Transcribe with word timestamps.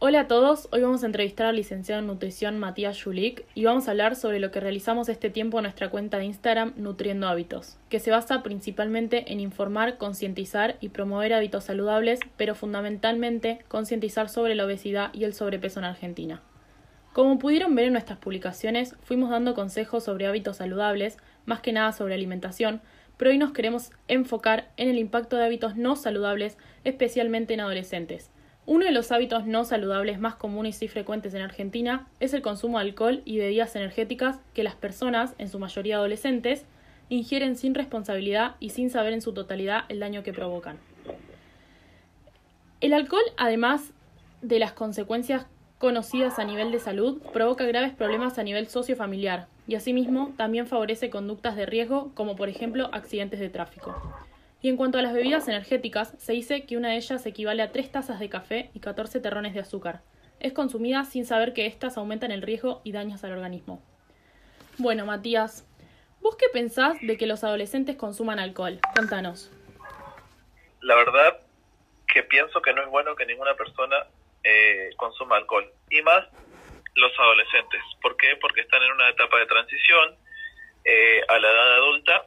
Hola 0.00 0.22
a 0.22 0.28
todos, 0.28 0.68
hoy 0.72 0.82
vamos 0.82 1.04
a 1.04 1.06
entrevistar 1.06 1.46
al 1.46 1.54
licenciado 1.54 2.00
en 2.00 2.08
nutrición 2.08 2.58
Matías 2.58 3.00
Julik 3.00 3.44
y 3.54 3.64
vamos 3.64 3.86
a 3.86 3.92
hablar 3.92 4.16
sobre 4.16 4.40
lo 4.40 4.50
que 4.50 4.58
realizamos 4.58 5.08
este 5.08 5.30
tiempo 5.30 5.58
en 5.58 5.62
nuestra 5.62 5.88
cuenta 5.88 6.18
de 6.18 6.24
Instagram 6.24 6.74
Nutriendo 6.76 7.28
Hábitos, 7.28 7.78
que 7.88 8.00
se 8.00 8.10
basa 8.10 8.42
principalmente 8.42 9.32
en 9.32 9.38
informar, 9.38 9.96
concientizar 9.96 10.76
y 10.80 10.88
promover 10.88 11.32
hábitos 11.32 11.64
saludables, 11.64 12.18
pero 12.36 12.56
fundamentalmente 12.56 13.60
concientizar 13.68 14.28
sobre 14.28 14.56
la 14.56 14.64
obesidad 14.64 15.14
y 15.14 15.24
el 15.24 15.32
sobrepeso 15.32 15.78
en 15.78 15.86
Argentina. 15.86 16.42
Como 17.12 17.38
pudieron 17.38 17.76
ver 17.76 17.86
en 17.86 17.92
nuestras 17.92 18.18
publicaciones, 18.18 18.96
fuimos 19.04 19.30
dando 19.30 19.54
consejos 19.54 20.02
sobre 20.02 20.26
hábitos 20.26 20.56
saludables, 20.56 21.18
más 21.46 21.60
que 21.60 21.72
nada 21.72 21.92
sobre 21.92 22.14
alimentación, 22.14 22.82
pero 23.16 23.30
hoy 23.30 23.38
nos 23.38 23.52
queremos 23.52 23.92
enfocar 24.08 24.72
en 24.76 24.88
el 24.88 24.98
impacto 24.98 25.36
de 25.36 25.44
hábitos 25.44 25.76
no 25.76 25.94
saludables, 25.94 26.58
especialmente 26.82 27.54
en 27.54 27.60
adolescentes 27.60 28.33
uno 28.66 28.86
de 28.86 28.92
los 28.92 29.12
hábitos 29.12 29.46
no 29.46 29.64
saludables 29.64 30.18
más 30.18 30.36
comunes 30.36 30.82
y 30.82 30.88
frecuentes 30.88 31.34
en 31.34 31.42
Argentina 31.42 32.06
es 32.20 32.32
el 32.32 32.40
consumo 32.40 32.78
de 32.78 32.86
alcohol 32.86 33.22
y 33.26 33.38
bebidas 33.38 33.76
energéticas 33.76 34.38
que 34.54 34.62
las 34.62 34.74
personas, 34.74 35.34
en 35.36 35.50
su 35.50 35.58
mayoría 35.58 35.96
adolescentes, 35.96 36.64
ingieren 37.10 37.56
sin 37.56 37.74
responsabilidad 37.74 38.56
y 38.60 38.70
sin 38.70 38.88
saber 38.88 39.12
en 39.12 39.20
su 39.20 39.34
totalidad 39.34 39.84
el 39.90 40.00
daño 40.00 40.22
que 40.22 40.32
provocan. 40.32 40.78
El 42.80 42.94
alcohol, 42.94 43.24
además 43.36 43.90
de 44.40 44.58
las 44.58 44.72
consecuencias 44.72 45.46
conocidas 45.78 46.38
a 46.38 46.44
nivel 46.44 46.72
de 46.72 46.80
salud, 46.80 47.20
provoca 47.34 47.64
graves 47.64 47.92
problemas 47.92 48.38
a 48.38 48.42
nivel 48.42 48.68
sociofamiliar 48.68 49.46
y 49.68 49.74
asimismo 49.74 50.32
también 50.38 50.66
favorece 50.66 51.10
conductas 51.10 51.56
de 51.56 51.66
riesgo 51.66 52.12
como 52.14 52.36
por 52.36 52.48
ejemplo 52.48 52.88
accidentes 52.92 53.40
de 53.40 53.50
tráfico. 53.50 53.94
Y 54.64 54.70
en 54.70 54.78
cuanto 54.78 54.96
a 54.96 55.02
las 55.02 55.12
bebidas 55.12 55.46
energéticas, 55.46 56.14
se 56.16 56.32
dice 56.32 56.64
que 56.64 56.78
una 56.78 56.88
de 56.88 56.96
ellas 56.96 57.26
equivale 57.26 57.62
a 57.62 57.70
3 57.70 57.92
tazas 57.92 58.18
de 58.18 58.30
café 58.30 58.70
y 58.72 58.80
14 58.80 59.20
terrones 59.20 59.52
de 59.52 59.60
azúcar. 59.60 60.00
Es 60.40 60.54
consumida 60.54 61.04
sin 61.04 61.26
saber 61.26 61.52
que 61.52 61.66
éstas 61.66 61.98
aumentan 61.98 62.30
el 62.30 62.40
riesgo 62.40 62.80
y 62.82 62.92
daños 62.92 63.22
al 63.24 63.32
organismo. 63.32 63.84
Bueno, 64.78 65.04
Matías, 65.04 65.68
¿vos 66.22 66.36
qué 66.36 66.46
pensás 66.50 66.96
de 67.02 67.18
que 67.18 67.26
los 67.26 67.44
adolescentes 67.44 67.96
consuman 67.96 68.38
alcohol? 68.38 68.80
Contanos. 68.96 69.52
La 70.80 70.94
verdad 70.94 71.40
que 72.08 72.22
pienso 72.22 72.62
que 72.62 72.72
no 72.72 72.84
es 72.84 72.88
bueno 72.88 73.14
que 73.16 73.26
ninguna 73.26 73.52
persona 73.52 74.06
eh, 74.44 74.92
consuma 74.96 75.36
alcohol. 75.36 75.70
Y 75.90 76.00
más 76.00 76.24
los 76.94 77.12
adolescentes. 77.18 77.82
¿Por 78.00 78.16
qué? 78.16 78.34
Porque 78.40 78.62
están 78.62 78.82
en 78.82 78.92
una 78.92 79.10
etapa 79.10 79.38
de 79.40 79.44
transición 79.44 80.16
eh, 80.86 81.20
a 81.28 81.38
la 81.38 81.50
edad 81.50 81.74
adulta 81.74 82.26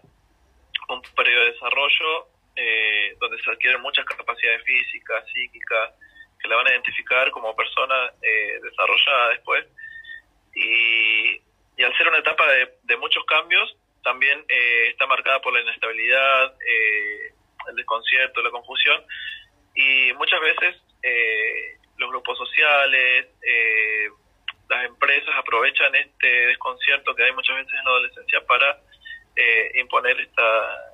un 0.90 1.02
periodo 1.16 1.44
de 1.44 1.52
desarrollo 1.52 2.28
eh, 2.58 3.16
donde 3.20 3.42
se 3.42 3.52
adquieren 3.52 3.82
muchas 3.82 4.06
capacidades 4.06 4.64
físicas, 4.64 5.24
psíquicas, 5.32 5.94
que 6.40 6.48
la 6.48 6.56
van 6.58 6.68
a 6.68 6.72
identificar 6.72 7.32
como 7.32 7.56
persona 7.56 8.12
eh, 8.22 8.60
desarrollada 8.62 9.30
después. 9.30 9.66
Y, 10.56 11.42
al 11.84 11.96
ser 11.96 12.08
una 12.08 12.18
etapa 12.18 12.44
de, 12.84 12.98
muchos 12.98 13.24
cambios, 13.26 13.78
también 14.04 14.44
eh, 14.50 14.88
está 14.90 15.06
marcada 15.06 15.40
por 15.42 15.54
la 15.54 15.62
inestabilidad, 15.62 16.56
el 17.70 17.76
desconcierto, 17.76 18.42
la 18.42 18.50
confusión. 18.50 19.06
Y 19.76 20.12
muchas 20.14 20.42
veces 20.42 20.76
los 21.98 22.10
grupos 22.10 22.38
sociales, 22.38 23.28
las 24.70 24.86
empresas 24.86 25.34
aprovechan 25.38 25.94
este 25.96 26.28
desconcierto 26.48 27.16
que 27.16 27.24
hay 27.24 27.32
muchas 27.32 27.56
veces 27.58 27.74
en 27.74 27.86
la 27.86 27.92
adolescencia 27.92 28.46
para 28.46 28.82
eh, 29.38 29.72
imponer 29.80 30.20
esta 30.20 30.94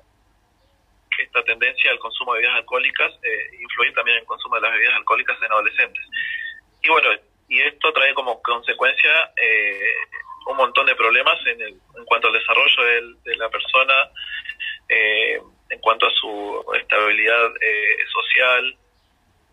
esta 1.18 1.42
tendencia 1.44 1.90
al 1.90 1.98
consumo 1.98 2.34
de 2.34 2.40
bebidas 2.40 2.58
alcohólicas, 2.58 3.12
eh, 3.22 3.56
influir 3.60 3.92
también 3.94 4.16
en 4.16 4.22
el 4.22 4.26
consumo 4.26 4.56
de 4.56 4.62
las 4.62 4.72
bebidas 4.72 4.96
alcohólicas 4.96 5.38
en 5.42 5.52
adolescentes. 5.52 6.04
Y 6.82 6.88
bueno, 6.88 7.08
y 7.48 7.60
esto 7.62 7.92
trae 7.92 8.14
como 8.14 8.40
consecuencia 8.42 9.32
eh, 9.36 9.94
un 10.46 10.56
montón 10.56 10.86
de 10.86 10.94
problemas 10.94 11.38
en, 11.46 11.60
el, 11.60 11.74
en 11.96 12.04
cuanto 12.04 12.28
al 12.28 12.34
desarrollo 12.34 13.16
de, 13.24 13.36
la 13.36 13.48
persona, 13.48 13.94
eh, 14.88 15.40
en 15.70 15.80
cuanto 15.80 16.06
a 16.06 16.10
su 16.10 16.64
estabilidad 16.74 17.52
social, 18.12 18.76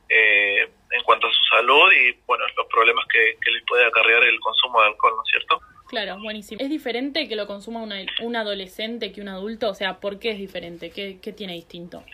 en 0.09 1.03
cuanto 1.03 1.27
a 1.27 1.31
su 1.31 1.43
salud 1.45 1.89
y 1.93 2.11
bueno, 2.25 2.43
los 2.57 2.67
problemas 2.67 3.05
que, 3.07 3.37
que 3.41 3.51
les 3.51 3.63
puede 3.65 3.85
acarrear 3.85 4.21
el 4.25 4.37
consumo 4.41 4.81
de 4.81 4.87
alcohol, 4.87 5.13
¿no 5.15 5.23
es 5.23 5.31
cierto? 5.31 5.61
Claro, 5.91 6.17
buenísimo. 6.19 6.61
¿Es 6.63 6.69
diferente 6.69 7.27
que 7.27 7.35
lo 7.35 7.47
consuma 7.47 7.81
una, 7.83 7.97
un 8.21 8.37
adolescente 8.37 9.11
que 9.11 9.19
un 9.19 9.27
adulto? 9.27 9.67
O 9.67 9.73
sea, 9.73 9.99
¿por 9.99 10.19
qué 10.19 10.29
es 10.29 10.37
diferente? 10.37 10.89
¿Qué, 10.89 11.19
qué 11.21 11.33
tiene 11.33 11.51
distinto? 11.51 12.05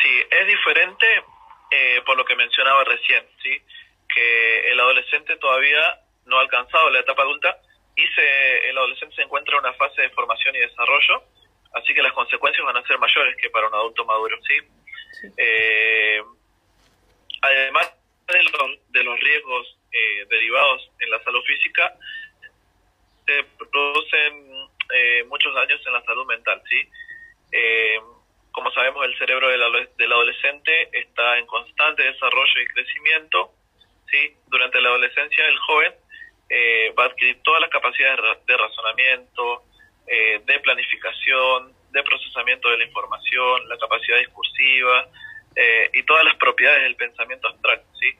Sí, 0.00 0.22
es 0.30 0.46
diferente 0.46 1.06
eh, 1.70 2.00
por 2.06 2.16
lo 2.16 2.24
que 2.24 2.34
mencionaba 2.34 2.82
recién, 2.84 3.26
¿sí? 3.42 3.60
Que 4.08 4.70
el 4.70 4.80
adolescente 4.80 5.36
todavía 5.36 6.00
no 6.24 6.38
ha 6.38 6.40
alcanzado 6.40 6.88
la 6.88 7.00
etapa 7.00 7.20
adulta 7.20 7.60
y 7.94 8.06
se, 8.06 8.70
el 8.70 8.78
adolescente 8.78 9.16
se 9.16 9.22
encuentra 9.22 9.54
en 9.54 9.66
una 9.66 9.74
fase 9.74 10.00
de 10.00 10.08
formación 10.08 10.56
y 10.56 10.60
desarrollo, 10.60 11.24
así 11.74 11.92
que 11.92 12.02
las 12.02 12.14
consecuencias 12.14 12.64
van 12.64 12.78
a 12.78 12.86
ser 12.86 12.98
mayores 12.98 13.36
que 13.36 13.50
para 13.50 13.68
un 13.68 13.74
adulto 13.74 14.06
maduro, 14.06 14.34
¿sí? 14.48 14.56
Eh, 15.36 16.22
además 17.42 17.92
de 18.28 18.42
los, 18.44 18.92
de 18.92 19.04
los 19.04 19.20
riesgos 19.20 19.78
eh, 19.92 20.24
derivados 20.30 20.90
en 21.00 21.10
la 21.10 21.22
salud 21.22 21.42
física, 21.44 21.98
se 23.26 23.44
producen 23.70 24.52
eh, 24.94 25.24
muchos 25.28 25.54
daños 25.54 25.80
en 25.86 25.92
la 25.92 26.02
salud 26.02 26.26
mental, 26.26 26.62
¿sí? 26.68 26.80
Eh, 27.52 28.00
como 28.50 28.70
sabemos, 28.72 29.04
el 29.06 29.16
cerebro 29.16 29.48
del, 29.48 30.12
adolescente 30.12 30.88
está 30.92 31.38
en 31.38 31.46
constante 31.46 32.02
desarrollo 32.02 32.60
y 32.60 32.66
crecimiento, 32.66 33.52
¿sí? 34.10 34.36
Durante 34.48 34.80
la 34.80 34.90
adolescencia, 34.90 35.46
el 35.46 35.58
joven 35.58 35.94
eh, 36.50 36.92
va 36.98 37.04
a 37.04 37.06
adquirir 37.06 37.40
todas 37.42 37.60
las 37.62 37.70
capacidades 37.70 38.20
de 38.46 38.56
razonamiento, 38.56 39.64
de 40.04 40.60
planificación, 40.60 41.72
de 41.90 42.02
procesamiento 42.02 42.68
de 42.68 42.76
la 42.76 42.84
información, 42.84 43.66
la 43.68 43.78
capacidad 43.78 44.18
discursiva 44.18 45.08
y 45.94 46.02
todas 46.02 46.24
las 46.24 46.36
propiedades 46.36 46.82
del 46.82 46.96
pensamiento 46.96 47.48
abstracto, 47.48 47.86
¿sí? 47.98 48.10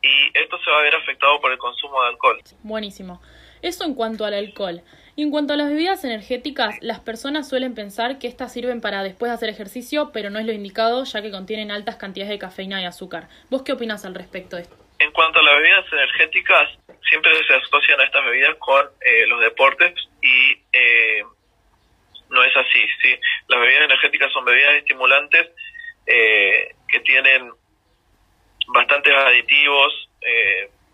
Y 0.00 0.38
esto 0.38 0.58
se 0.62 0.70
va 0.70 0.78
a 0.78 0.82
ver 0.82 0.94
afectado 0.94 1.40
por 1.40 1.52
el 1.52 1.58
consumo 1.58 2.02
de 2.02 2.08
alcohol. 2.08 2.40
Buenísimo. 2.62 3.20
Eso 3.62 3.84
en 3.84 3.94
cuanto 3.94 4.24
al 4.24 4.34
alcohol. 4.34 4.82
Y 5.14 5.22
en 5.22 5.30
cuanto 5.30 5.52
a 5.52 5.56
las 5.56 5.68
bebidas 5.68 6.04
energéticas, 6.04 6.78
las 6.80 7.00
personas 7.00 7.48
suelen 7.48 7.74
pensar 7.74 8.18
que 8.18 8.26
estas 8.26 8.52
sirven 8.52 8.80
para 8.80 9.02
después 9.02 9.30
de 9.30 9.34
hacer 9.34 9.48
ejercicio, 9.50 10.10
pero 10.12 10.30
no 10.30 10.38
es 10.38 10.46
lo 10.46 10.52
indicado 10.52 11.04
ya 11.04 11.20
que 11.20 11.30
contienen 11.30 11.70
altas 11.70 11.96
cantidades 11.96 12.30
de 12.30 12.38
cafeína 12.38 12.80
y 12.80 12.86
azúcar. 12.86 13.28
¿Vos 13.50 13.62
qué 13.62 13.72
opinas 13.72 14.04
al 14.04 14.14
respecto 14.14 14.56
de 14.56 14.62
esto? 14.62 14.76
En 14.98 15.12
cuanto 15.12 15.38
a 15.38 15.42
las 15.42 15.56
bebidas 15.56 15.84
energéticas, 15.92 16.70
siempre 17.08 17.32
se 17.46 17.54
asocian 17.54 18.00
a 18.00 18.04
estas 18.04 18.24
bebidas 18.24 18.56
con 18.58 18.86
eh, 19.00 19.26
los 19.26 19.40
deportes 19.40 19.92
y 20.22 20.52
eh, 20.72 21.22
no 22.30 22.42
es 22.42 22.56
así. 22.56 22.80
¿sí? 23.02 23.14
Las 23.48 23.60
bebidas 23.60 23.84
energéticas 23.84 24.32
son 24.32 24.44
bebidas 24.46 24.76
estimulantes 24.76 25.50
eh, 26.06 26.74
que 26.88 27.00
tienen 27.00 27.50
bastantes 28.68 29.12
aditivos 29.12 30.08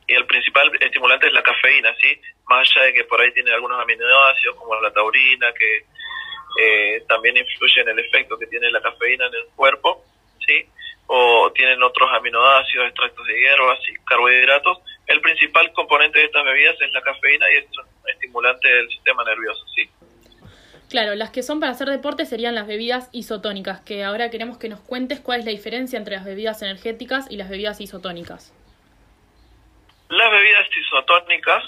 y 0.09 0.15
el 0.15 0.27
principal 0.27 0.73
estimulante 0.81 1.27
es 1.27 1.35
la 1.35 1.43
cafeína, 1.43 1.95
¿sí? 2.01 2.19
más 2.49 2.69
allá 2.75 2.87
de 2.87 2.95
que 2.95 3.05
por 3.05 3.21
ahí 3.21 3.31
tiene 3.33 3.53
algunos 3.53 3.79
aminoácidos 3.81 4.57
como 4.57 4.75
la 4.81 4.91
taurina 4.91 5.53
que 5.53 5.85
eh, 6.61 7.05
también 7.07 7.37
influye 7.37 7.83
en 7.83 7.91
el 7.91 7.99
efecto 7.99 8.39
que 8.39 8.47
tiene 8.47 8.71
la 8.71 8.81
cafeína 8.81 9.27
en 9.27 9.35
el 9.35 9.47
cuerpo, 9.55 10.03
¿sí? 10.47 10.65
o 11.09 11.53
tienen 11.55 11.83
otros 11.83 12.09
aminoácidos, 12.13 12.89
extractos 12.89 13.27
de 13.27 13.39
hierbas 13.39 13.79
y 13.89 13.95
carbohidratos. 14.05 14.79
El 15.07 15.21
principal 15.21 15.71
componente 15.73 16.19
de 16.19 16.25
estas 16.25 16.45
bebidas 16.45 16.77
es 16.81 16.93
la 16.93 17.03
cafeína 17.03 17.47
y 17.53 17.57
es 17.59 17.65
un 17.79 18.11
estimulante 18.11 18.69
del 18.69 18.89
sistema 18.89 19.25
nervioso, 19.25 19.65
¿sí? 19.75 19.89
Claro, 20.91 21.15
las 21.15 21.31
que 21.31 21.43
son 21.43 21.61
para 21.61 21.73
hacer 21.73 21.89
deporte 21.89 22.25
serían 22.25 22.55
las 22.55 22.67
bebidas 22.67 23.11
isotónicas, 23.13 23.81
que 23.81 24.05
ahora 24.05 24.31
queremos 24.31 24.57
que 24.57 24.71
nos 24.71 24.81
cuentes 24.81 25.21
cuál 25.21 25.41
es 25.41 25.47
la 25.47 25.53
diferencia 25.53 25.99
entre 25.99 26.17
las 26.17 26.25
bebidas 26.25 26.63
energéticas 26.63 27.31
y 27.31 27.37
las 27.37 27.51
bebidas 27.51 27.81
isotónicas. 27.81 28.55
Las 30.09 30.31
bebidas 30.31 30.69
isotónicas 30.77 31.65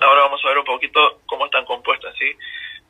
Ahora 0.00 0.22
vamos 0.22 0.40
a 0.44 0.48
ver 0.48 0.58
un 0.58 0.64
poquito 0.64 1.22
cómo 1.26 1.46
están 1.46 1.64
compuestas, 1.64 2.14
¿sí? 2.16 2.30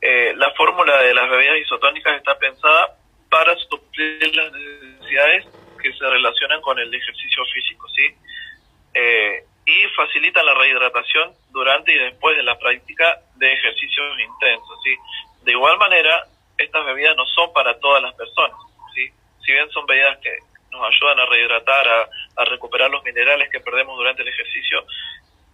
Eh, 0.00 0.34
la 0.36 0.52
fórmula 0.52 1.02
de 1.02 1.14
las 1.14 1.28
bebidas 1.30 1.58
isotónicas 1.58 2.16
está 2.16 2.38
pensada 2.38 2.96
para 3.30 3.56
suplir 3.56 4.36
las 4.36 4.52
necesidades 4.52 5.46
que 5.82 5.92
se 5.92 6.08
relacionan 6.08 6.60
con 6.60 6.78
el 6.78 6.94
ejercicio 6.94 7.44
físico, 7.46 7.88
¿sí? 7.88 8.14
Eh, 8.92 9.44
y 9.64 9.86
facilita 9.96 10.42
la 10.42 10.54
rehidratación 10.54 11.32
durante 11.50 11.92
y 11.92 11.98
después 11.98 12.36
de 12.36 12.42
la 12.42 12.58
práctica 12.58 13.20
de 13.36 13.52
ejercicios 13.52 14.20
intensos, 14.20 14.78
¿sí? 14.84 14.94
De 15.44 15.52
igual 15.52 15.78
manera, 15.78 16.26
estas 16.58 16.84
bebidas 16.84 17.16
no 17.16 17.24
son 17.26 17.52
para 17.54 17.78
todas 17.80 18.02
las 18.02 18.14
personas, 18.14 18.58
¿sí? 18.94 19.10
Si 19.44 19.52
bien 19.52 19.70
son 19.70 19.86
bebidas 19.86 20.18
que 20.18 20.30
nos 20.70 20.94
ayudan 20.94 21.20
a 21.20 21.26
rehidratar, 21.26 22.08
a, 22.36 22.44
recuperar 22.44 22.90
los 22.90 23.02
minerales 23.04 23.50
que 23.50 23.60
perdemos 23.60 23.96
durante 23.96 24.22
el 24.22 24.28
ejercicio, 24.28 24.84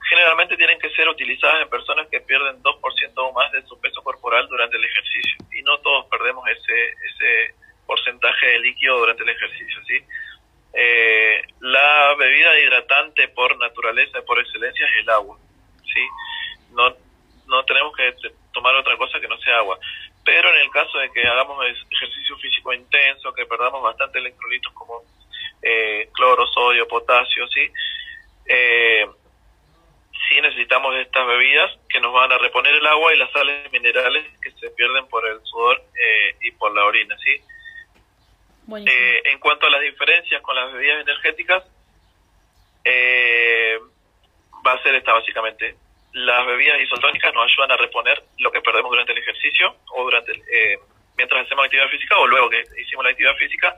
generalmente 0.09 0.57
tienen 0.57 0.79
que 0.79 0.91
ser 0.91 1.09
utilizadas 1.09 1.63
en 1.63 1.69
personas 1.69 2.09
que 2.09 2.21
pierden 2.21 2.63
2% 2.63 3.13
o 3.17 3.33
más 3.33 3.51
de 3.53 3.63
su 3.63 3.81
peso 3.81 4.03
corporal 4.03 4.47
durante 4.49 4.77
el 4.77 4.85
ejercicio. 4.85 5.39
Y 5.53 5.63
no 5.63 5.79
todos 5.79 6.07
perdemos 6.07 6.47
ese, 6.49 6.89
ese 6.89 7.55
porcentaje 7.87 8.47
de 8.47 8.59
líquido 8.61 8.99
durante 8.99 9.23
el 9.23 9.31
ejercicio. 9.31 9.83
¿sí? 9.87 10.05
Eh, 10.75 11.43
la 11.61 12.15
bebida 12.19 12.59
hidratante 12.59 13.29
por 13.29 13.57
naturaleza 13.59 14.19
y 14.19 14.27
por 14.27 14.39
excelencia 14.39 14.87
es 14.87 15.03
el 15.03 15.11
agua, 15.11 15.39
¿sí? 15.85 16.07
No 16.73 17.65
tenemos 17.65 17.95
que 17.97 18.15
tomar 18.53 18.75
otra 18.77 18.97
cosa 18.97 19.21
que 19.21 19.29
no 19.29 19.39
sea 19.39 19.59
agua. 19.59 19.79
Pero 20.25 20.49
en 20.55 20.63
el 20.63 20.71
caso 20.71 20.99
de 20.99 21.11
que 21.11 21.27
hagamos 21.27 21.65
ejercicio 21.91 22.37
físico 22.39 22.73
intenso, 22.73 23.33
que 23.35 23.47
perdamos 23.47 23.83
bastante 23.83 24.19
electrolitos 24.19 24.73
como 24.73 25.03
eh, 25.63 26.09
cloro, 26.13 26.47
sodio, 26.47 26.89
potasio, 26.89 27.47
¿sí? 27.49 27.71
Eh, 28.47 29.07
sí 30.29 30.41
necesitamos 30.41 30.95
estas 30.97 31.27
bebidas 31.27 31.71
que 31.89 32.01
nos 32.01 32.13
van 32.13 32.33
a 32.33 32.39
reponer 32.39 32.75
el 32.75 32.87
agua 32.87 33.15
y 33.15 33.19
las 33.19 33.31
sales 33.33 33.71
minerales 33.73 34.25
que 34.41 34.51
se 34.53 34.71
pierden 34.71 35.07
por 35.09 35.27
el 35.27 35.41
sudor 35.43 35.83
eh, 35.95 36.37
y 36.41 36.51
por 36.53 36.75
la 36.75 36.85
orina, 36.85 37.17
¿sí? 37.19 37.41
Eh, 38.87 39.23
en 39.27 39.39
cuanto 39.41 39.67
a 39.67 39.71
las 39.71 39.83
diferencias 39.83 40.41
con 40.43 40.57
las 40.57 40.73
bebidas 40.73 41.03
energéticas, 41.03 41.65
eh, 42.85 43.79
va 44.67 44.73
a 44.73 44.83
ser 44.83 44.95
esta 44.95 45.13
básicamente. 45.13 45.77
Las 46.15 46.47
bebidas 46.47 46.81
isotónicas 46.81 47.35
nos 47.35 47.51
ayudan 47.51 47.73
a 47.73 47.77
reponer 47.77 48.23
lo 48.39 48.51
que 48.51 48.61
perdemos 48.61 48.91
durante 48.91 49.13
el 49.13 49.19
ejercicio 49.19 49.77
o 49.95 50.05
durante 50.05 50.33
eh, 50.33 50.79
mientras 51.17 51.45
hacemos 51.45 51.63
la 51.63 51.67
actividad 51.67 51.89
física 51.89 52.17
o 52.19 52.27
luego 52.27 52.49
que 52.51 52.65
hicimos 52.81 53.05
la 53.05 53.11
actividad 53.11 53.37
física. 53.37 53.75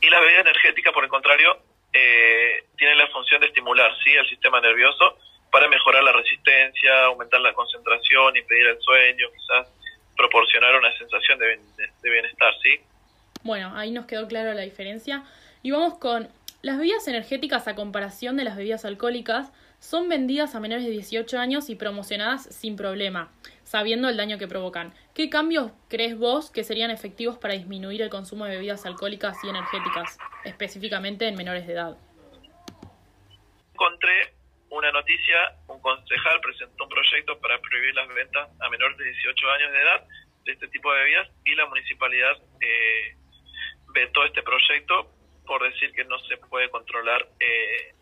Y 0.00 0.10
las 0.10 0.20
bebidas 0.20 0.42
energéticas, 0.42 0.92
por 0.92 1.04
el 1.04 1.10
contrario, 1.10 1.58
eh, 1.92 2.64
tienen 2.76 2.98
la 2.98 3.06
función 3.08 3.40
de 3.40 3.46
estimular 3.46 3.90
¿sí? 4.02 4.12
el 4.12 4.28
sistema 4.28 4.60
nervioso 4.60 5.16
para 5.50 5.68
mejorar 5.68 6.02
la 6.02 6.12
resistencia, 6.12 7.04
aumentar 7.04 7.40
la 7.40 7.52
concentración, 7.52 8.36
impedir 8.36 8.66
el 8.66 8.80
sueño, 8.80 9.28
quizás 9.30 9.72
proporcionar 10.16 10.74
una 10.74 10.96
sensación 10.98 11.38
de, 11.38 11.60
de 12.02 12.10
bienestar, 12.10 12.52
¿sí? 12.62 12.80
Bueno, 13.44 13.72
ahí 13.76 13.90
nos 13.90 14.06
quedó 14.06 14.26
claro 14.26 14.52
la 14.54 14.62
diferencia. 14.62 15.22
Y 15.62 15.70
vamos 15.70 15.98
con 15.98 16.28
las 16.64 16.78
bebidas 16.78 17.06
energéticas 17.08 17.68
a 17.68 17.74
comparación 17.74 18.38
de 18.38 18.44
las 18.44 18.56
bebidas 18.56 18.86
alcohólicas 18.86 19.52
son 19.80 20.08
vendidas 20.08 20.54
a 20.54 20.60
menores 20.60 20.86
de 20.86 20.92
18 20.92 21.38
años 21.38 21.68
y 21.68 21.74
promocionadas 21.74 22.44
sin 22.44 22.74
problema, 22.74 23.30
sabiendo 23.64 24.08
el 24.08 24.16
daño 24.16 24.38
que 24.38 24.48
provocan. 24.48 24.94
¿Qué 25.14 25.28
cambios 25.28 25.72
crees 25.90 26.16
vos 26.16 26.50
que 26.50 26.64
serían 26.64 26.90
efectivos 26.90 27.36
para 27.36 27.52
disminuir 27.52 28.00
el 28.00 28.08
consumo 28.08 28.46
de 28.46 28.52
bebidas 28.52 28.86
alcohólicas 28.86 29.36
y 29.44 29.50
energéticas, 29.50 30.18
específicamente 30.44 31.28
en 31.28 31.34
menores 31.34 31.66
de 31.66 31.74
edad? 31.74 31.98
Encontré 33.74 34.32
una 34.70 34.90
noticia, 34.90 35.36
un 35.66 35.78
concejal 35.82 36.40
presentó 36.40 36.84
un 36.84 36.88
proyecto 36.88 37.38
para 37.40 37.60
prohibir 37.60 37.94
las 37.94 38.08
ventas 38.08 38.48
a 38.58 38.70
menores 38.70 38.96
de 38.96 39.04
18 39.04 39.50
años 39.50 39.70
de 39.70 39.78
edad 39.82 40.06
de 40.46 40.52
este 40.52 40.68
tipo 40.68 40.90
de 40.94 41.00
bebidas 41.00 41.28
y 41.44 41.54
la 41.56 41.66
municipalidad 41.66 42.38
eh, 42.62 43.16
vetó 43.92 44.24
este 44.24 44.42
proyecto 44.42 45.13
por 45.46 45.62
decir 45.62 45.92
que 45.92 46.04
no 46.04 46.18
se 46.20 46.36
puede 46.36 46.68
controlar 46.70 47.26
eh, 47.40 47.94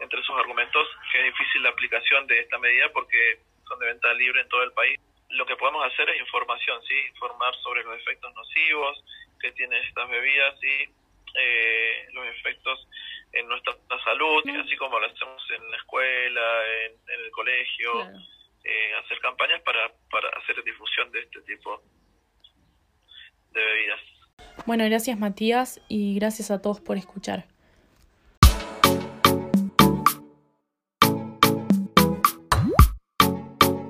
entre 0.00 0.22
sus 0.22 0.36
argumentos 0.36 0.86
que 1.10 1.18
es 1.18 1.24
difícil 1.24 1.62
la 1.62 1.70
aplicación 1.70 2.26
de 2.26 2.40
esta 2.40 2.58
medida 2.58 2.90
porque 2.92 3.40
son 3.68 3.78
de 3.78 3.86
venta 3.86 4.12
libre 4.14 4.40
en 4.40 4.48
todo 4.48 4.62
el 4.62 4.72
país. 4.72 4.98
Lo 5.30 5.46
que 5.46 5.56
podemos 5.56 5.84
hacer 5.86 6.08
es 6.10 6.20
información, 6.20 6.80
sí, 6.86 6.94
informar 7.10 7.54
sobre 7.62 7.82
los 7.82 7.98
efectos 8.00 8.32
nocivos 8.34 9.04
que 9.40 9.52
tienen 9.52 9.82
estas 9.84 10.08
bebidas 10.08 10.54
y 10.62 10.88
eh, 11.36 12.06
los 12.12 12.26
efectos 12.26 12.86
en 13.32 13.48
nuestra 13.48 13.74
salud, 14.04 14.42
así 14.46 14.76
como 14.76 14.98
lo 15.00 15.06
hacemos 15.06 15.42
en 15.50 15.70
la 15.70 15.76
escuela, 15.76 16.62
en, 16.84 16.92
el 17.08 17.30
colegio, 17.32 18.08
eh, 18.62 18.94
hacer 18.94 19.18
campañas 19.18 19.60
para, 19.62 19.90
para 20.10 20.28
hacer 20.38 20.62
difusión 20.62 21.10
de 21.10 21.20
este 21.20 21.40
tipo 21.42 21.82
de 23.50 23.64
bebidas. 23.64 24.00
Bueno, 24.66 24.84
gracias 24.84 25.18
Matías 25.18 25.80
y 25.88 26.14
gracias 26.14 26.50
a 26.50 26.60
todos 26.60 26.80
por 26.80 26.96
escuchar. 26.96 27.53